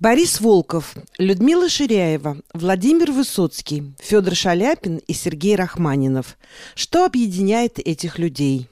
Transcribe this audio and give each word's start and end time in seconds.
Борис 0.00 0.40
Волков, 0.40 0.96
Людмила 1.18 1.68
Ширяева, 1.68 2.38
Владимир 2.52 3.12
Высоцкий, 3.12 3.94
Федор 4.00 4.34
Шаляпин 4.34 4.98
и 4.98 5.12
Сергей 5.12 5.54
Рахманинов. 5.54 6.36
Что 6.74 7.04
объединяет 7.04 7.78
этих 7.78 8.18
людей? 8.18 8.68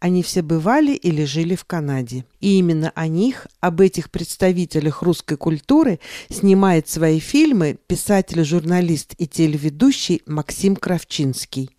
Они 0.00 0.22
все 0.22 0.42
бывали 0.42 0.92
или 0.92 1.24
жили 1.24 1.54
в 1.54 1.64
Канаде. 1.64 2.26
И 2.40 2.58
именно 2.58 2.92
о 2.94 3.08
них, 3.08 3.46
об 3.60 3.80
этих 3.80 4.10
представителях 4.10 5.02
русской 5.02 5.38
культуры, 5.38 5.98
снимает 6.30 6.88
свои 6.88 7.20
фильмы 7.20 7.78
писатель, 7.86 8.44
журналист 8.44 9.14
и 9.16 9.26
телеведущий 9.26 10.20
Максим 10.26 10.76
Кравчинский. 10.76 11.70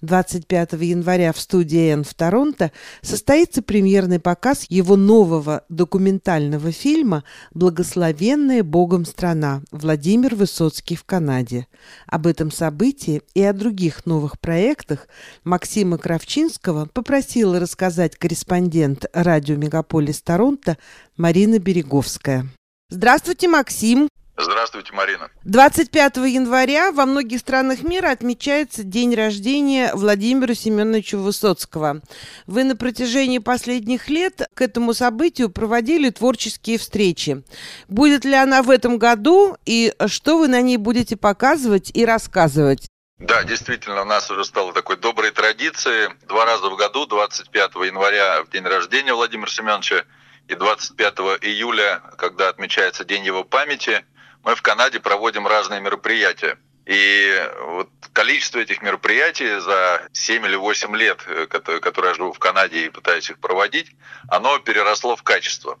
25 0.00 0.72
января 0.72 1.32
в 1.32 1.40
студии 1.40 1.90
«Н» 1.92 2.04
в 2.04 2.14
Торонто 2.14 2.72
состоится 3.02 3.62
премьерный 3.62 4.20
показ 4.20 4.66
его 4.68 4.96
нового 4.96 5.64
документального 5.68 6.72
фильма 6.72 7.24
«Благословенная 7.52 8.62
Богом 8.62 9.04
страна. 9.04 9.62
Владимир 9.70 10.34
Высоцкий 10.34 10.96
в 10.96 11.04
Канаде». 11.04 11.66
Об 12.06 12.26
этом 12.26 12.50
событии 12.50 13.22
и 13.34 13.42
о 13.42 13.52
других 13.52 14.06
новых 14.06 14.40
проектах 14.40 15.08
Максима 15.44 15.98
Кравчинского 15.98 16.86
попросила 16.86 17.58
рассказать 17.58 18.16
корреспондент 18.16 19.06
радио 19.12 19.56
«Мегаполис 19.56 20.22
Торонто» 20.22 20.78
Марина 21.16 21.58
Береговская. 21.58 22.46
Здравствуйте, 22.88 23.46
Максим. 23.48 24.08
Здравствуйте, 24.42 24.92
Марина. 24.92 25.30
25 25.44 26.16
января 26.16 26.92
во 26.92 27.04
многих 27.04 27.40
странах 27.40 27.82
мира 27.82 28.10
отмечается 28.10 28.82
день 28.84 29.14
рождения 29.14 29.92
Владимира 29.94 30.54
Семеновича 30.54 31.18
Высоцкого. 31.18 32.00
Вы 32.46 32.64
на 32.64 32.76
протяжении 32.76 33.38
последних 33.38 34.08
лет 34.08 34.48
к 34.54 34.62
этому 34.62 34.94
событию 34.94 35.50
проводили 35.50 36.10
творческие 36.10 36.78
встречи. 36.78 37.42
Будет 37.88 38.24
ли 38.24 38.34
она 38.34 38.62
в 38.62 38.70
этом 38.70 38.98
году 38.98 39.56
и 39.66 39.94
что 40.06 40.38
вы 40.38 40.48
на 40.48 40.60
ней 40.62 40.78
будете 40.78 41.16
показывать 41.16 41.90
и 41.94 42.04
рассказывать? 42.04 42.88
Да, 43.18 43.44
действительно, 43.44 44.02
у 44.02 44.06
нас 44.06 44.30
уже 44.30 44.46
стало 44.46 44.72
такой 44.72 44.96
доброй 44.96 45.30
традицией. 45.30 46.08
Два 46.26 46.46
раза 46.46 46.70
в 46.70 46.76
году, 46.76 47.04
25 47.04 47.74
января, 47.86 48.42
в 48.44 48.50
день 48.50 48.64
рождения 48.64 49.12
Владимира 49.12 49.50
Семеновича, 49.50 50.04
и 50.48 50.54
25 50.54 51.14
июля, 51.42 52.00
когда 52.16 52.48
отмечается 52.48 53.04
День 53.04 53.24
его 53.24 53.44
памяти, 53.44 54.04
мы 54.42 54.54
в 54.54 54.62
Канаде 54.62 55.00
проводим 55.00 55.46
разные 55.46 55.80
мероприятия. 55.80 56.58
И 56.86 57.50
вот 57.66 57.88
количество 58.12 58.58
этих 58.58 58.82
мероприятий 58.82 59.60
за 59.60 60.08
7 60.12 60.44
или 60.46 60.56
8 60.56 60.96
лет, 60.96 61.20
э, 61.26 61.46
которые 61.46 62.10
я 62.10 62.14
живу 62.14 62.32
в 62.32 62.38
Канаде 62.38 62.86
и 62.86 62.90
пытаюсь 62.90 63.30
их 63.30 63.38
проводить, 63.38 63.94
оно 64.28 64.58
переросло 64.58 65.14
в 65.14 65.22
качество. 65.22 65.78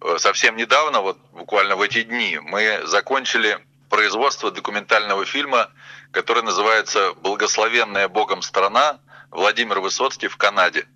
Э, 0.00 0.16
совсем 0.18 0.56
недавно, 0.56 1.00
вот 1.00 1.18
буквально 1.32 1.76
в 1.76 1.82
эти 1.82 2.02
дни, 2.02 2.38
мы 2.40 2.82
закончили 2.84 3.58
производство 3.88 4.50
документального 4.50 5.24
фильма, 5.24 5.70
который 6.12 6.42
называется 6.42 7.14
«Благословенная 7.14 8.08
Богом 8.08 8.42
страна. 8.42 9.00
Владимир 9.30 9.80
Высоцкий 9.80 10.28
в 10.28 10.36
Канаде». 10.36 10.86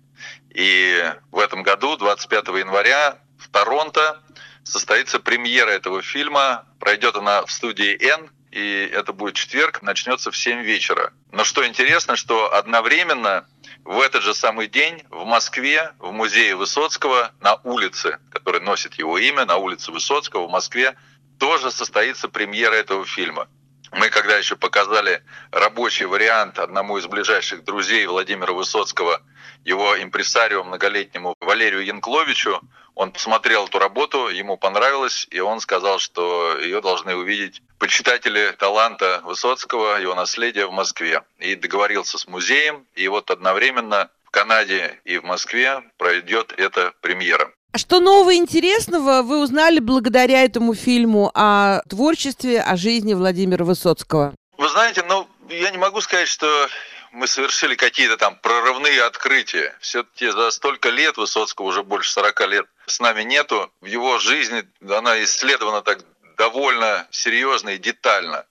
И 0.51 1.13
в 1.31 1.39
этом 1.39 1.63
году, 1.63 1.97
25 1.97 2.47
января, 2.59 3.19
в 3.37 3.49
Торонто 3.49 4.21
состоится 4.63 5.19
премьера 5.19 5.69
этого 5.69 6.01
фильма. 6.01 6.65
Пройдет 6.79 7.15
она 7.15 7.45
в 7.45 7.51
студии 7.51 7.97
«Н», 8.01 8.29
и 8.51 8.89
это 8.91 9.13
будет 9.13 9.35
четверг, 9.35 9.81
начнется 9.81 10.31
в 10.31 10.37
7 10.37 10.61
вечера. 10.61 11.13
Но 11.31 11.43
что 11.43 11.65
интересно, 11.65 12.15
что 12.15 12.53
одновременно 12.53 13.47
в 13.83 13.99
этот 13.99 14.23
же 14.23 14.33
самый 14.33 14.67
день 14.67 15.03
в 15.09 15.25
Москве, 15.25 15.93
в 15.99 16.11
музее 16.11 16.55
Высоцкого, 16.55 17.31
на 17.41 17.55
улице, 17.63 18.19
который 18.31 18.61
носит 18.61 18.95
его 18.95 19.17
имя, 19.17 19.45
на 19.45 19.57
улице 19.57 19.91
Высоцкого 19.91 20.47
в 20.47 20.51
Москве, 20.51 20.95
тоже 21.37 21.71
состоится 21.71 22.27
премьера 22.27 22.73
этого 22.73 23.05
фильма. 23.05 23.47
Мы 23.91 24.09
когда 24.09 24.37
еще 24.37 24.55
показали 24.55 25.23
рабочий 25.51 26.05
вариант 26.05 26.59
одному 26.59 26.97
из 26.97 27.07
ближайших 27.07 27.63
друзей 27.63 28.05
Владимира 28.05 28.53
Высоцкого, 28.53 29.21
его 29.65 30.01
импресарио 30.01 30.63
многолетнему 30.63 31.35
Валерию 31.39 31.83
Янкловичу, 31.85 32.61
он 32.95 33.11
посмотрел 33.11 33.65
эту 33.65 33.79
работу, 33.79 34.27
ему 34.27 34.57
понравилось, 34.57 35.25
и 35.31 35.39
он 35.39 35.61
сказал, 35.61 35.99
что 35.99 36.57
ее 36.59 36.81
должны 36.81 37.15
увидеть 37.15 37.61
почитатели 37.77 38.53
таланта 38.59 39.21
Высоцкого, 39.23 39.97
его 39.97 40.15
наследия 40.15 40.65
в 40.65 40.71
Москве. 40.71 41.23
И 41.39 41.55
договорился 41.55 42.17
с 42.17 42.27
музеем, 42.27 42.85
и 42.95 43.07
вот 43.07 43.31
одновременно 43.31 44.09
в 44.25 44.31
Канаде 44.31 44.99
и 45.05 45.17
в 45.17 45.23
Москве 45.23 45.81
пройдет 45.97 46.53
эта 46.57 46.93
премьера. 47.01 47.51
Что 47.75 47.99
нового 47.99 48.35
интересного 48.35 49.21
вы 49.21 49.43
узнали 49.43 49.79
благодаря 49.79 50.43
этому 50.43 50.73
фильму 50.73 51.31
о 51.35 51.81
творчестве, 51.87 52.61
о 52.61 52.75
жизни 52.75 53.13
Владимира 53.13 53.63
Высоцкого? 53.63 54.33
Вы 54.57 54.69
знаете, 54.69 55.03
ну, 55.07 55.27
я 55.49 55.69
не 55.69 55.77
могу 55.77 56.01
сказать, 56.01 56.27
что 56.27 56.67
мы 57.11 57.27
совершили 57.27 57.75
какие-то 57.75 58.17
там 58.17 58.35
прорывные 58.41 59.03
открытия. 59.03 59.75
Все-таки 59.79 60.29
за 60.29 60.49
столько 60.49 60.89
лет, 60.89 61.17
Высоцкого 61.17 61.67
уже 61.67 61.83
больше 61.83 62.11
40 62.11 62.47
лет, 62.47 62.65
с 62.87 62.99
нами 62.99 63.21
нету. 63.21 63.71
В 63.81 63.85
его 63.85 64.17
жизни 64.17 64.63
она 64.89 65.23
исследована 65.23 65.81
так 65.81 65.99
довольно 66.37 67.07
серьезно 67.11 67.69
и 67.69 67.77
детально. 67.77 68.45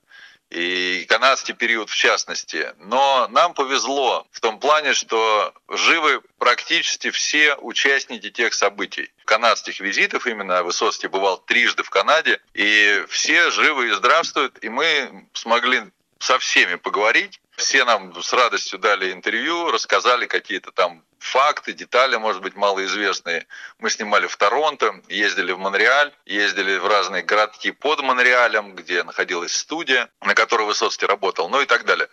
И 0.50 1.04
канадский 1.08 1.54
период 1.54 1.90
в 1.90 1.94
частности. 1.94 2.72
Но 2.78 3.28
нам 3.30 3.54
повезло 3.54 4.26
в 4.30 4.40
том 4.40 4.58
плане, 4.58 4.94
что 4.94 5.52
живы 5.68 6.22
практически 6.38 7.10
все 7.10 7.54
участники 7.56 8.30
тех 8.30 8.54
событий. 8.54 9.10
Канадских 9.24 9.80
визитов 9.80 10.26
именно 10.26 10.62
Высоцкий 10.62 11.08
бывал 11.08 11.38
трижды 11.38 11.82
в 11.82 11.90
Канаде, 11.90 12.40
и 12.54 13.04
все 13.08 13.50
живы 13.50 13.88
и 13.88 13.92
здравствуют, 13.92 14.62
и 14.62 14.68
мы 14.70 15.26
смогли 15.34 15.82
со 16.18 16.38
всеми 16.38 16.76
поговорить. 16.76 17.40
Все 17.56 17.84
нам 17.84 18.14
с 18.22 18.32
радостью 18.32 18.78
дали 18.78 19.12
интервью, 19.12 19.70
рассказали 19.70 20.26
какие-то 20.26 20.72
там 20.72 21.02
факты, 21.18 21.72
детали, 21.72 22.16
может 22.16 22.42
быть, 22.42 22.56
малоизвестные. 22.56 23.46
Мы 23.78 23.90
снимали 23.90 24.26
в 24.26 24.36
Торонто, 24.36 25.00
ездили 25.08 25.52
в 25.52 25.58
Монреаль, 25.58 26.12
ездили 26.26 26.76
в 26.78 26.86
разные 26.86 27.22
городки 27.22 27.70
под 27.70 28.00
Монреалем, 28.00 28.74
где 28.74 29.02
находилась 29.02 29.54
студия, 29.54 30.08
на 30.20 30.34
которой 30.34 30.66
Высоцкий 30.66 31.06
работал, 31.06 31.48
ну 31.48 31.60
и 31.60 31.66
так 31.66 31.84
далее. 31.84 32.08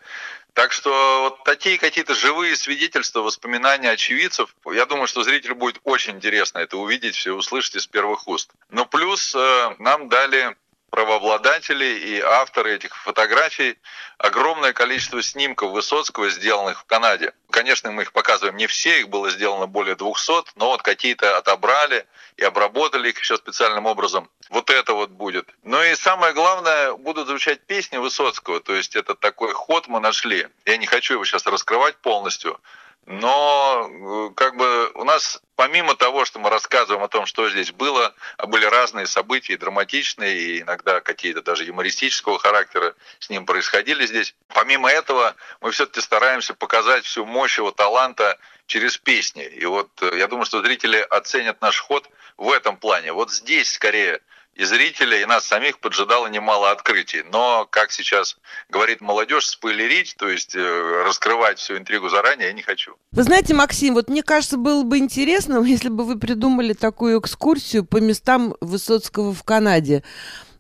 Так 0.54 0.72
что 0.72 1.24
вот 1.24 1.44
такие 1.44 1.78
какие-то 1.78 2.16
живые 2.16 2.56
свидетельства, 2.56 3.20
воспоминания 3.20 3.90
очевидцев, 3.90 4.56
я 4.72 4.86
думаю, 4.86 5.08
что 5.08 5.22
зрителю 5.22 5.56
будет 5.56 5.82
очень 5.84 6.14
интересно 6.14 6.60
это 6.60 6.78
увидеть, 6.78 7.16
все 7.16 7.34
услышать 7.34 7.76
из 7.76 7.88
первых 7.88 8.26
уст. 8.28 8.52
Но 8.70 8.86
плюс 8.86 9.36
э, 9.36 9.76
нам 9.80 10.08
дали 10.08 10.56
правообладатели 10.90 11.86
и 11.86 12.22
авторы 12.22 12.76
этих 12.76 12.96
фотографий 12.96 13.78
огромное 14.18 14.74
количество 14.74 15.22
снимков 15.22 15.72
Высоцкого, 15.72 16.30
сделанных 16.30 16.82
в 16.82 16.86
Канаде. 16.86 17.34
Конечно, 17.50 17.92
мы 17.92 18.04
их 18.04 18.14
показываем 18.14 18.56
не 18.58 18.68
все, 18.68 19.02
их 19.02 19.10
было 19.10 19.30
сделано 19.30 19.68
более 19.68 19.96
200, 19.96 20.56
но 20.56 20.68
вот 20.68 20.82
какие-то 20.82 21.38
отобрали 21.38 22.06
и 22.38 22.44
обработали 22.44 23.10
их 23.10 23.20
еще 23.20 23.38
специальным 23.38 23.86
образом. 23.86 24.30
Вот 24.50 24.70
это 24.70 24.94
вот 24.94 25.10
будет. 25.10 25.50
Ну 25.64 25.82
и 25.84 25.96
самое 25.96 26.34
главное, 26.34 26.94
будут 26.94 27.28
звучать 27.28 27.62
песни 27.66 27.98
Высоцкого, 27.98 28.60
то 28.60 28.74
есть 28.74 28.96
это 28.96 29.16
такой 29.16 29.54
ход 29.54 29.88
мы 29.88 30.00
нашли. 30.00 30.48
Я 30.66 30.78
не 30.78 30.86
хочу 30.86 31.16
его 31.16 31.26
сейчас 31.26 31.46
раскрывать 31.46 31.98
полностью, 31.98 32.60
но 33.06 33.88
э, 33.88 34.34
как 34.36 34.56
бы 34.58 34.92
у 34.96 35.04
нас, 35.04 35.40
помимо 35.56 35.96
того, 35.96 36.26
что 36.26 36.40
мы 36.40 36.50
рассказываем 36.50 37.04
о 37.04 37.08
том, 37.08 37.28
что 37.28 37.50
здесь 37.50 37.72
было, 37.72 38.16
а 38.38 38.48
были 38.48 38.66
разные 38.66 39.06
события, 39.06 39.58
драматичные, 39.58 40.36
и 40.36 40.62
иногда 40.62 41.02
какие-то 41.02 41.44
даже 41.44 41.66
юмористического 41.66 42.40
характера 42.40 42.96
с 43.20 43.30
ним 43.30 43.46
происходили 43.46 44.08
здесь, 44.08 44.34
помимо 44.48 44.90
этого 44.90 45.36
мы 45.62 45.70
все-таки 45.70 46.02
стараемся 46.02 46.56
показать 46.56 47.06
всю 47.06 47.26
мощь 47.26 47.60
его 47.60 47.72
таланта 47.72 48.40
через 48.66 48.98
песни. 48.98 49.44
И 49.44 49.66
вот 49.66 49.92
э, 50.02 50.18
я 50.18 50.28
думаю, 50.28 50.46
что 50.46 50.64
зрители 50.64 50.98
оценят 50.98 51.62
наш 51.62 51.80
ход 51.80 52.10
в 52.38 52.52
этом 52.52 52.78
плане. 52.78 53.14
Вот 53.14 53.32
здесь 53.32 53.72
скорее 53.72 54.20
и 54.56 54.64
зрителей, 54.64 55.22
и 55.22 55.26
нас 55.26 55.46
самих 55.46 55.80
поджидало 55.80 56.28
немало 56.28 56.72
открытий. 56.72 57.24
Но, 57.24 57.68
как 57.70 57.92
сейчас 57.92 58.38
говорит 58.70 59.02
молодежь, 59.02 59.48
спойлерить, 59.48 60.16
то 60.18 60.30
есть 60.30 60.56
э, 60.56 61.04
раскрывать 61.06 61.60
всю 61.60 61.78
интригу 61.78 62.08
заранее 62.08 62.48
я 62.48 62.54
не 62.54 62.62
хочу. 62.62 62.96
Вы 63.12 63.24
знаете, 63.24 63.54
Максим, 63.54 63.94
вот 63.94 64.10
мне 64.10 64.24
кажется, 64.24 64.58
было 64.58 64.84
бы 64.84 64.98
интересно, 64.98 65.62
если 65.66 65.90
бы 65.90 66.06
вы 66.06 66.18
придумали 66.18 66.74
такую 66.74 67.20
экскурсию 67.20 67.86
по 67.86 67.98
местам 67.98 68.56
Высоцкого 68.62 69.34
в 69.34 69.44
Канаде. 69.44 70.04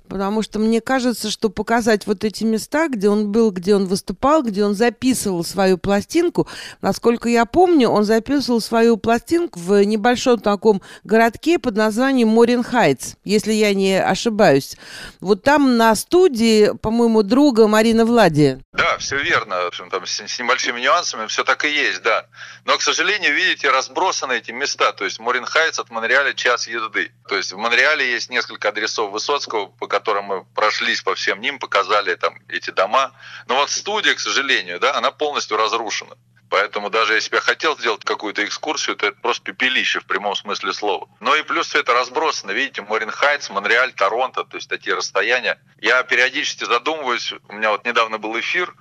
Потому 0.08 0.42
что 0.42 0.60
мне 0.60 0.82
кажется, 0.82 1.30
что 1.30 1.50
показать 1.50 2.08
вот 2.08 2.24
эти 2.24 2.44
места, 2.44 2.88
где 2.88 3.10
он 3.10 3.32
был, 3.32 3.52
где 3.52 3.76
он 3.76 3.86
выступал, 3.86 4.44
где 4.44 4.64
он 4.64 4.76
записывал 4.76 5.44
свою 5.44 5.78
пластинку, 5.78 6.48
насколько 6.82 7.30
я 7.30 7.46
помню, 7.46 7.90
он 7.90 8.04
записывал 8.04 8.62
свою 8.62 8.98
пластинку 8.98 9.60
в 9.60 9.84
небольшом 9.84 10.40
таком 10.40 10.82
городке 11.04 11.60
под 11.60 11.76
названием 11.76 12.30
Морин 12.30 12.64
Хайтс, 12.64 13.16
если 13.24 13.54
я 13.54 13.74
не 13.74 14.02
ошибаюсь. 14.02 14.78
Вот 15.20 15.44
там 15.44 15.78
на 15.78 15.96
студии, 15.96 16.72
по-моему, 16.82 17.24
друга 17.24 17.68
Марина 17.68 18.06
Влади. 18.06 18.60
Да, 18.74 18.85
все 18.98 19.18
верно. 19.18 19.64
В 19.64 19.68
общем, 19.68 19.90
там 19.90 20.06
с, 20.06 20.20
с 20.20 20.40
небольшими 20.40 20.80
нюансами 20.80 21.28
все 21.28 21.44
так 21.44 21.66
и 21.66 21.70
есть, 21.70 22.02
да. 22.02 22.28
Но, 22.64 22.78
к 22.78 22.82
сожалению, 22.82 23.34
видите, 23.34 23.70
разбросаны 23.70 24.34
эти 24.34 24.52
места. 24.52 24.92
То 24.94 25.06
есть 25.06 25.20
Морин 25.20 25.46
Хайтс 25.46 25.80
от 25.80 25.90
Монреаля 25.90 26.34
час 26.34 26.68
езды. 26.68 27.12
То 27.28 27.36
есть 27.36 27.54
в 27.54 27.58
Монреале 27.58 28.10
есть 28.10 28.30
несколько 28.30 28.70
адресов 28.70 29.12
Высоцкого, 29.12 29.68
по 29.68 29.88
которым 29.88 30.26
мы 30.26 30.44
прошлись 30.44 31.02
по 31.02 31.16
всем 31.16 31.42
ним, 31.42 31.60
показали 31.60 32.16
там 32.16 32.38
эти 32.48 32.70
дома. 32.70 33.12
Но 33.48 33.56
вот 33.56 33.70
студия, 33.70 34.16
к 34.16 34.20
сожалению, 34.20 34.80
да, 34.80 34.96
она 34.96 35.12
полностью 35.12 35.58
разрушена. 35.58 36.16
Поэтому 36.50 36.90
даже 36.90 37.16
если 37.16 37.36
я 37.36 37.42
хотел 37.42 37.78
сделать 37.78 38.04
какую-то 38.04 38.46
экскурсию, 38.46 38.96
то 38.96 39.08
это 39.08 39.18
просто 39.20 39.44
пепелище 39.44 40.00
в 40.00 40.06
прямом 40.06 40.36
смысле 40.36 40.74
слова. 40.74 41.10
Но 41.20 41.36
и 41.36 41.44
плюс 41.44 41.68
все 41.68 41.80
это 41.80 41.94
разбросано. 41.94 42.52
Видите, 42.52 42.82
Морин 42.82 43.10
Хайтс, 43.10 43.50
Монреаль, 43.50 43.94
Торонто, 43.94 44.44
то 44.44 44.58
есть 44.58 44.70
такие 44.70 44.96
расстояния. 44.96 45.60
Я 45.80 46.04
периодически 46.04 46.66
задумываюсь, 46.66 47.34
у 47.50 47.54
меня 47.54 47.72
вот 47.72 47.86
недавно 47.86 48.18
был 48.18 48.40
эфир, 48.40 48.74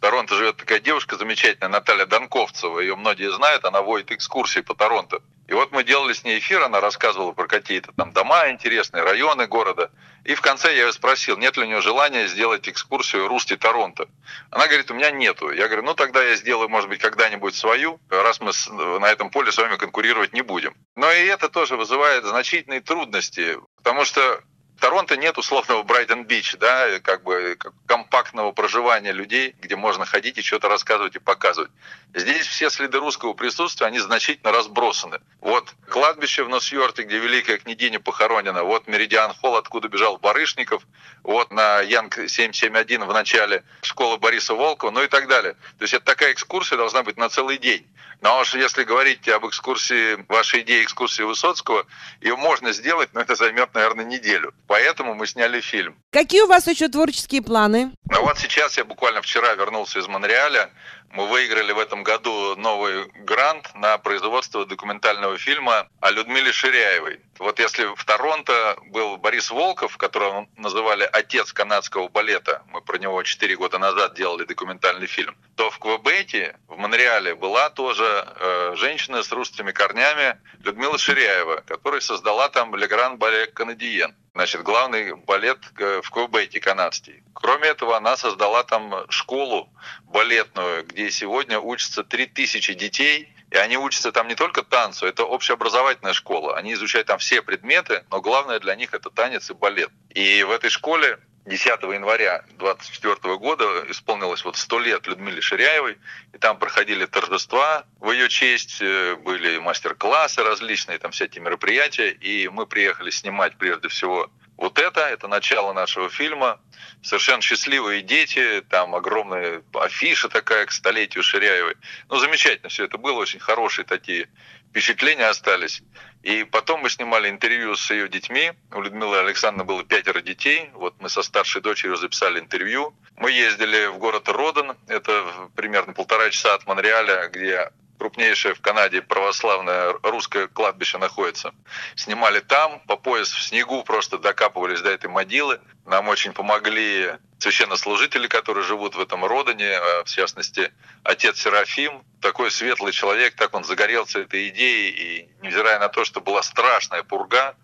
Торонто 0.00 0.34
живет 0.34 0.56
такая 0.56 0.80
девушка 0.80 1.16
замечательная, 1.16 1.68
Наталья 1.68 2.06
Донковцева. 2.06 2.80
Ее 2.80 2.96
многие 2.96 3.30
знают, 3.30 3.64
она 3.64 3.82
водит 3.82 4.12
экскурсии 4.12 4.60
по 4.60 4.74
Торонто. 4.74 5.20
И 5.46 5.52
вот 5.52 5.72
мы 5.72 5.84
делали 5.84 6.12
с 6.12 6.24
ней 6.24 6.38
эфир, 6.38 6.62
она 6.62 6.80
рассказывала 6.80 7.32
про 7.32 7.46
какие-то 7.46 7.92
там 7.92 8.12
дома 8.12 8.50
интересные, 8.50 9.02
районы 9.02 9.46
города. 9.46 9.90
И 10.24 10.34
в 10.34 10.40
конце 10.40 10.74
я 10.74 10.86
ее 10.86 10.92
спросил, 10.92 11.36
нет 11.36 11.56
ли 11.56 11.64
у 11.64 11.66
нее 11.66 11.80
желания 11.80 12.28
сделать 12.28 12.68
экскурсию 12.68 13.26
Русти 13.26 13.56
Торонто. 13.56 14.08
Она 14.50 14.68
говорит, 14.68 14.90
у 14.90 14.94
меня 14.94 15.10
нету. 15.10 15.50
Я 15.50 15.66
говорю, 15.66 15.82
ну 15.82 15.94
тогда 15.94 16.22
я 16.22 16.36
сделаю, 16.36 16.68
может 16.68 16.88
быть, 16.88 17.00
когда-нибудь 17.00 17.54
свою, 17.54 18.00
раз 18.08 18.40
мы 18.40 18.52
на 19.00 19.06
этом 19.06 19.30
поле 19.30 19.50
с 19.50 19.58
вами 19.58 19.76
конкурировать 19.76 20.32
не 20.32 20.42
будем. 20.42 20.74
Но 20.94 21.10
и 21.10 21.26
это 21.26 21.48
тоже 21.48 21.76
вызывает 21.76 22.24
значительные 22.24 22.80
трудности, 22.80 23.58
потому 23.76 24.04
что 24.04 24.40
Торонто 24.80 25.18
нет 25.18 25.36
условного 25.36 25.82
Брайтон-Бич, 25.82 26.56
да, 26.56 26.98
как 27.00 27.22
бы 27.22 27.58
компактного 27.86 28.52
проживания 28.52 29.12
людей, 29.12 29.54
где 29.60 29.76
можно 29.76 30.06
ходить 30.06 30.38
и 30.38 30.42
что-то 30.42 30.68
рассказывать 30.68 31.16
и 31.16 31.18
показывать. 31.18 31.70
Здесь 32.14 32.46
все 32.46 32.70
следы 32.70 32.98
русского 32.98 33.34
присутствия, 33.34 33.86
они 33.86 33.98
значительно 33.98 34.52
разбросаны. 34.52 35.20
Вот 35.40 35.74
кладбище 35.88 36.44
в 36.44 36.48
Носьорте, 36.48 37.02
где 37.02 37.18
Великая 37.18 37.58
княгиня 37.58 38.00
похоронена, 38.00 38.64
вот 38.64 38.88
Меридиан 38.88 39.34
Холл, 39.34 39.56
откуда 39.56 39.88
бежал 39.88 40.16
Барышников, 40.16 40.82
вот 41.22 41.52
на 41.52 41.80
Янг 41.80 42.14
771 42.14 43.04
в 43.04 43.12
начале 43.12 43.64
школа 43.82 44.16
Бориса 44.16 44.54
Волкова, 44.54 44.90
ну 44.90 45.02
и 45.02 45.08
так 45.08 45.28
далее. 45.28 45.54
То 45.78 45.82
есть 45.82 45.92
это 45.92 46.06
такая 46.06 46.32
экскурсия 46.32 46.78
должна 46.78 47.02
быть 47.02 47.18
на 47.18 47.28
целый 47.28 47.58
день. 47.58 47.86
Но 48.20 48.40
уж 48.40 48.54
если 48.54 48.84
говорить 48.84 49.26
об 49.28 49.46
экскурсии, 49.46 50.24
вашей 50.28 50.60
идее 50.60 50.82
экскурсии 50.82 51.22
Высоцкого, 51.22 51.86
ее 52.20 52.36
можно 52.36 52.72
сделать, 52.72 53.10
но 53.14 53.20
это 53.20 53.34
займет, 53.34 53.72
наверное, 53.74 54.04
неделю. 54.04 54.52
Поэтому 54.66 55.14
мы 55.14 55.26
сняли 55.26 55.60
фильм. 55.60 55.96
Какие 56.10 56.42
у 56.42 56.46
вас 56.46 56.66
еще 56.66 56.88
творческие 56.88 57.40
планы? 57.40 57.92
Ну 58.10 58.22
вот 58.22 58.38
сейчас 58.38 58.76
я 58.76 58.84
буквально 58.84 59.22
вчера 59.22 59.54
вернулся 59.54 60.00
из 60.00 60.06
Монреаля. 60.06 60.70
Мы 61.12 61.26
выиграли 61.26 61.72
в 61.72 61.78
этом 61.80 62.04
году 62.04 62.54
новый 62.54 63.08
грант 63.24 63.74
на 63.74 63.98
производство 63.98 64.64
документального 64.64 65.36
фильма 65.38 65.88
о 66.00 66.10
Людмиле 66.10 66.52
Ширяевой. 66.52 67.20
Вот 67.40 67.58
если 67.58 67.84
в 67.96 68.04
Торонто 68.04 68.78
был 68.86 69.16
Борис 69.16 69.50
Волков, 69.50 69.96
которого 69.96 70.46
называли 70.56 71.08
«отец 71.10 71.52
канадского 71.52 72.08
балета», 72.08 72.62
мы 72.68 72.80
про 72.80 72.98
него 72.98 73.20
4 73.24 73.56
года 73.56 73.78
назад 73.78 74.14
делали 74.14 74.44
документальный 74.44 75.08
фильм, 75.08 75.36
то 75.56 75.68
в 75.70 75.80
Квебеке, 75.80 76.56
в 76.68 76.76
Монреале, 76.76 77.34
была 77.34 77.70
тоже 77.70 78.04
э, 78.04 78.74
женщина 78.76 79.24
с 79.24 79.32
русскими 79.32 79.72
корнями 79.72 80.38
Людмила 80.62 80.96
Ширяева, 80.96 81.64
которая 81.66 82.00
создала 82.00 82.48
там 82.50 82.76
«Легран 82.76 83.18
Балет 83.18 83.52
Канадиен». 83.52 84.14
Значит, 84.34 84.62
главный 84.62 85.14
балет 85.14 85.58
э, 85.78 86.00
в 86.02 86.10
Квебеке 86.10 86.60
канадский. 86.60 87.22
Кроме 87.34 87.68
этого, 87.68 87.96
она 87.96 88.16
создала 88.16 88.62
там 88.62 89.06
школу 89.10 89.68
балетную, 90.04 90.86
где 90.86 91.10
сегодня 91.10 91.58
учатся 91.58 92.04
3000 92.04 92.74
детей, 92.74 93.34
и 93.50 93.56
они 93.56 93.76
учатся 93.76 94.12
там 94.12 94.28
не 94.28 94.36
только 94.36 94.62
танцу, 94.62 95.06
это 95.06 95.24
общеобразовательная 95.24 96.12
школа. 96.12 96.56
Они 96.56 96.74
изучают 96.74 97.08
там 97.08 97.18
все 97.18 97.42
предметы, 97.42 98.04
но 98.10 98.20
главное 98.20 98.60
для 98.60 98.76
них 98.76 98.94
это 98.94 99.10
танец 99.10 99.50
и 99.50 99.54
балет. 99.54 99.90
И 100.10 100.44
в 100.44 100.52
этой 100.52 100.70
школе 100.70 101.18
10 101.46 101.82
января 101.82 102.44
24 102.58 103.36
года 103.38 103.64
исполнилось 103.88 104.44
вот 104.44 104.56
100 104.56 104.78
лет 104.80 105.06
Людмиле 105.06 105.40
Ширяевой, 105.40 105.98
и 106.32 106.38
там 106.38 106.58
проходили 106.58 107.06
торжества 107.06 107.84
в 107.98 108.10
ее 108.12 108.28
честь, 108.28 108.80
э, 108.82 109.16
были 109.16 109.58
мастер-классы 109.58 110.42
различные, 110.42 110.98
там 110.98 111.12
всякие 111.12 111.42
мероприятия, 111.42 112.10
и 112.10 112.48
мы 112.48 112.66
приехали 112.66 113.10
снимать 113.10 113.56
прежде 113.56 113.88
всего 113.88 114.30
вот 114.60 114.78
это, 114.78 115.00
это 115.00 115.26
начало 115.26 115.72
нашего 115.72 116.10
фильма. 116.10 116.60
Совершенно 117.02 117.40
счастливые 117.40 118.02
дети, 118.02 118.62
там 118.68 118.94
огромная 118.94 119.62
афиша 119.72 120.28
такая 120.28 120.66
к 120.66 120.72
столетию 120.72 121.24
Ширяевой. 121.24 121.76
Ну, 122.10 122.18
замечательно 122.18 122.68
все 122.68 122.84
это 122.84 122.98
было, 122.98 123.20
очень 123.20 123.40
хорошие 123.40 123.86
такие 123.86 124.28
впечатления 124.68 125.26
остались. 125.26 125.82
И 126.22 126.44
потом 126.44 126.82
мы 126.82 126.90
снимали 126.90 127.30
интервью 127.30 127.74
с 127.74 127.90
ее 127.90 128.06
детьми. 128.10 128.52
У 128.70 128.82
Людмилы 128.82 129.18
Александровны 129.20 129.64
было 129.64 129.82
пятеро 129.82 130.20
детей. 130.20 130.68
Вот 130.74 130.94
мы 131.00 131.08
со 131.08 131.22
старшей 131.22 131.62
дочерью 131.62 131.96
записали 131.96 132.38
интервью. 132.38 132.94
Мы 133.16 133.32
ездили 133.32 133.86
в 133.86 133.96
город 133.96 134.28
Роден, 134.28 134.76
это 134.88 135.48
примерно 135.56 135.94
полтора 135.94 136.28
часа 136.28 136.52
от 136.52 136.66
Монреаля, 136.66 137.28
где 137.28 137.70
крупнейшее 138.00 138.54
в 138.54 138.62
Канаде 138.62 139.02
православное 139.02 139.94
русское 140.02 140.48
кладбище 140.48 140.96
находится. 140.96 141.52
Снимали 141.96 142.40
там, 142.40 142.80
по 142.86 142.96
пояс 142.96 143.30
в 143.30 143.42
снегу 143.42 143.84
просто 143.84 144.16
докапывались 144.16 144.80
до 144.80 144.88
этой 144.88 145.10
могилы. 145.10 145.60
Нам 145.84 146.08
очень 146.08 146.32
помогли 146.32 147.10
священнослужители, 147.38 148.26
которые 148.26 148.64
живут 148.64 148.94
в 148.94 149.00
этом 149.00 149.26
родине, 149.26 149.76
а, 149.76 150.04
в 150.04 150.08
частности, 150.08 150.72
отец 151.02 151.42
Серафим, 151.42 152.02
такой 152.22 152.50
светлый 152.50 152.92
человек, 152.92 153.34
так 153.34 153.54
он 153.54 153.64
загорелся 153.64 154.20
этой 154.20 154.48
идеей, 154.48 154.90
и 154.90 155.28
невзирая 155.42 155.78
на 155.78 155.90
то, 155.90 156.06
что 156.06 156.22
была 156.22 156.42
страшная 156.42 157.02
пурга, 157.02 157.54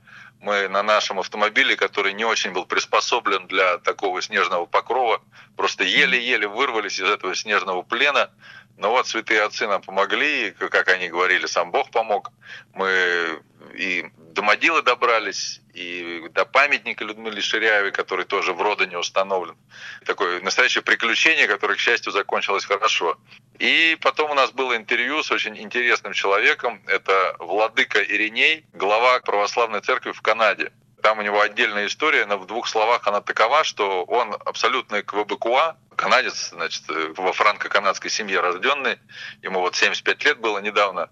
мы 0.47 0.69
на 0.69 0.85
нашем 0.85 1.19
автомобиле, 1.19 1.75
который 1.75 2.13
не 2.13 2.25
очень 2.25 2.53
был 2.53 2.67
приспособлен 2.67 3.49
для 3.49 3.79
такого 3.79 4.23
снежного 4.23 4.65
покрова, 4.65 5.21
просто 5.57 5.83
еле-еле 5.83 6.47
вырвались 6.47 7.01
из 7.01 7.11
этого 7.11 7.35
снежного 7.35 7.83
плена, 7.83 8.31
но 8.77 8.91
вот 8.91 9.09
святые 9.09 9.43
отцы 9.43 9.67
нам 9.67 9.83
помогли, 9.83 10.53
как 10.53 10.87
они 10.89 11.09
говорили, 11.09 11.47
сам 11.47 11.73
Бог 11.73 11.91
помог. 11.91 12.31
Мы 12.75 13.43
и 13.75 14.07
до 14.43 14.83
добрались, 14.83 15.61
и 15.75 16.29
до 16.31 16.45
памятника 16.45 17.05
Людмиле 17.05 17.41
Ширяевой, 17.41 17.93
который 17.93 18.25
тоже 18.25 18.53
в 18.53 18.61
Родине 18.61 18.99
установлен. 18.99 19.57
Такое 20.05 20.41
настоящее 20.41 20.83
приключение, 20.83 21.47
которое, 21.47 21.75
к 21.75 21.81
счастью, 21.81 22.13
закончилось 22.13 22.65
хорошо. 22.65 23.19
И 23.59 23.97
потом 24.01 24.31
у 24.31 24.35
нас 24.35 24.51
было 24.53 24.77
интервью 24.77 25.23
с 25.23 25.31
очень 25.31 25.57
интересным 25.59 26.13
человеком. 26.13 26.83
Это 26.87 27.37
Владыка 27.39 28.03
Ириней, 28.03 28.65
глава 28.73 29.21
православной 29.21 29.81
церкви 29.81 30.13
в 30.13 30.23
Канаде. 30.23 30.73
Там 31.03 31.19
у 31.19 31.23
него 31.23 31.41
отдельная 31.41 31.87
история, 31.87 32.27
но 32.27 32.37
в 32.37 32.47
двух 32.47 32.67
словах 32.67 33.07
она 33.07 33.21
такова, 33.21 33.65
что 33.65 34.05
он 34.05 34.35
абсолютный 34.45 35.03
квебекуа, 35.03 35.77
канадец, 35.95 36.51
значит, 36.51 36.83
во 36.89 37.33
франко-канадской 37.33 38.11
семье 38.11 38.41
рожденный, 38.41 38.99
ему 39.43 39.61
вот 39.61 39.77
75 39.77 40.25
лет 40.25 40.39
было 40.39 40.59
недавно. 40.59 41.09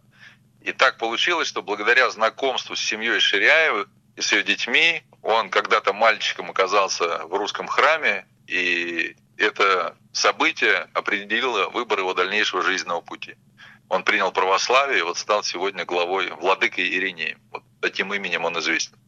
Получилось, 1.15 1.47
что 1.47 1.63
благодаря 1.63 2.11
знакомству 2.11 2.75
с 2.75 2.81
семьей 2.81 3.21
Ширяевых 3.21 3.87
и 4.17 4.21
с 4.21 4.33
ее 4.33 4.43
детьми, 4.43 5.05
он 5.23 5.49
когда-то 5.49 5.93
мальчиком 5.93 6.51
оказался 6.51 7.25
в 7.27 7.35
русском 7.35 7.69
храме, 7.69 8.27
и 8.49 9.15
это 9.37 9.97
событие 10.13 10.89
определило 10.93 11.69
выбор 11.69 12.01
его 12.01 12.15
дальнейшего 12.15 12.63
жизненного 12.63 13.01
пути. 13.01 13.37
Он 13.89 14.03
принял 14.03 14.33
православие 14.33 14.99
и 14.99 15.03
вот 15.03 15.17
стал 15.17 15.45
сегодня 15.45 15.85
главой 15.85 16.33
владыкой 16.33 16.89
Иринеем. 16.89 17.39
Вот 17.53 17.63
таким 17.81 18.13
именем 18.13 18.45
он 18.45 18.59
известен. 18.59 18.99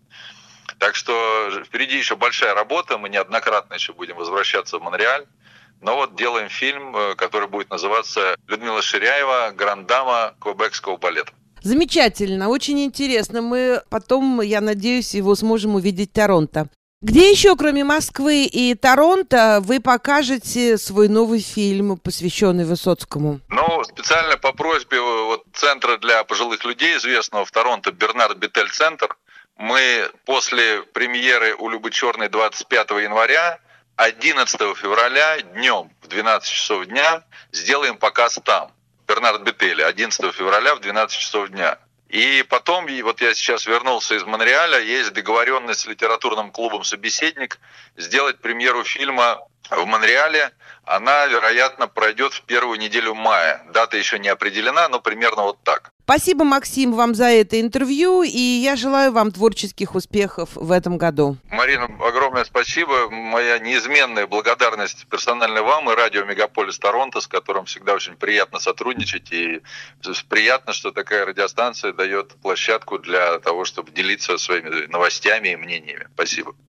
Так 0.79 0.95
что 0.95 1.65
впереди 1.65 1.99
еще 1.99 2.15
большая 2.15 2.55
работа, 2.55 2.99
мы 2.99 3.09
неоднократно 3.09 3.75
еще 3.75 3.93
будем 3.93 4.15
возвращаться 4.15 4.79
в 4.79 4.83
Монреаль. 4.83 5.27
Но 5.81 5.97
вот 5.97 6.15
делаем 6.15 6.51
фильм, 6.51 6.97
э, 6.97 7.17
который 7.17 7.49
будет 7.49 7.69
называться 7.69 8.37
«Людмила 8.47 8.81
Ширяева. 8.81 9.51
Грандама 9.57 10.37
Квебекского 10.41 10.99
балета». 10.99 11.33
Замечательно, 11.67 12.49
очень 12.49 12.85
интересно. 12.85 13.43
Мы 13.43 13.83
потом, 13.91 14.41
я 14.41 14.61
надеюсь, 14.61 15.15
его 15.15 15.35
сможем 15.35 15.75
увидеть 15.75 16.11
в 16.11 16.15
Торонто. 16.15 16.69
Где 17.03 17.29
еще, 17.29 17.57
кроме 17.57 17.83
Москвы 17.83 18.45
и 18.45 18.77
Торонто, 18.77 19.59
вы 19.63 19.81
покажете 19.81 20.79
свой 20.79 21.09
новый 21.09 21.41
фильм, 21.41 21.97
посвященный 21.97 22.65
Высоцкому? 22.65 23.41
Ну, 23.49 23.83
специально 23.83 24.37
по 24.37 24.53
просьбе 24.53 25.01
вот, 25.01 25.43
Центра 25.53 25.97
для 25.99 26.23
пожилых 26.23 26.65
людей, 26.65 26.97
известного 26.99 27.45
в 27.45 27.51
Торонто, 27.51 27.91
Бернард 27.91 28.39
Бетель 28.39 28.71
Центр, 28.71 29.17
мы 29.57 30.09
после 30.25 30.83
премьеры 30.83 31.57
«У 31.57 31.69
Любы 31.69 31.91
Черной» 31.91 32.29
25 32.29 32.91
января 32.91 33.59
11 33.97 34.61
февраля 34.77 35.41
днем 35.41 35.91
в 36.01 36.07
12 36.07 36.49
часов 36.49 36.87
дня 36.87 37.25
сделаем 37.51 37.97
показ 37.97 38.39
там. 38.45 38.71
Бернард 39.07 39.43
Бетели 39.43 39.83
11 39.83 40.35
февраля 40.35 40.75
в 40.75 40.81
12 40.81 41.19
часов 41.19 41.49
дня. 41.49 41.79
И 42.09 42.45
потом, 42.49 42.89
и 42.89 43.03
вот 43.03 43.21
я 43.21 43.35
сейчас 43.35 43.67
вернулся 43.67 44.15
из 44.15 44.25
Монреаля, 44.25 44.79
есть 44.81 45.13
договоренность 45.13 45.81
с 45.81 45.87
литературным 45.87 46.53
клубом 46.53 46.85
«Собеседник» 46.85 47.59
сделать 47.97 48.39
премьеру 48.39 48.85
фильма 48.85 49.41
в 49.71 49.87
Монреале. 49.87 50.51
Она, 50.85 51.27
вероятно, 51.27 51.89
пройдет 51.89 52.33
в 52.33 52.43
первую 52.43 52.79
неделю 52.79 53.15
мая. 53.15 53.65
Дата 53.73 53.97
еще 53.97 54.19
не 54.19 54.29
определена, 54.29 54.89
но 54.89 55.01
примерно 55.01 55.43
вот 55.43 55.63
так. 55.65 55.91
Спасибо, 56.05 56.45
Максим, 56.45 56.93
вам 56.93 57.17
за 57.17 57.25
это 57.25 57.61
интервью, 57.61 58.23
и 58.23 58.39
я 58.39 58.77
желаю 58.77 59.11
вам 59.11 59.33
творческих 59.33 59.97
успехов 59.97 60.51
в 60.55 60.71
этом 60.71 60.99
году. 60.99 61.37
Марина, 61.51 61.87
огромное 62.07 62.45
спасибо. 62.45 63.11
Моя 63.11 63.59
неизменная 63.59 64.29
благодарность 64.29 65.09
персонально 65.09 65.65
вам 65.65 65.91
и 65.91 65.97
радио 65.97 66.25
Мегаполис 66.25 66.79
Торонто, 66.79 67.21
с 67.21 67.27
которым 67.27 67.65
всегда 67.65 67.95
очень 67.95 68.15
приятно 68.15 68.61
сотрудничать. 68.61 69.33
И 69.33 69.63
приятно, 70.29 70.73
что 70.73 70.93
такая 70.93 71.27
радиостанция 71.27 71.93
дает 71.93 72.37
площадку 72.41 73.01
для 73.01 73.41
того, 73.41 73.65
чтобы 73.65 73.91
делиться 73.91 74.39
своими 74.39 74.87
новостями 74.87 75.49
и 75.49 75.57
мнениями. 75.57 76.07
Спасибо. 76.15 76.55